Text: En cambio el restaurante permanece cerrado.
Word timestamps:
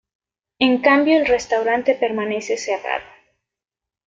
En 0.57 0.79
cambio 0.81 1.15
el 1.15 1.27
restaurante 1.27 1.93
permanece 1.93 2.57
cerrado. 2.57 3.05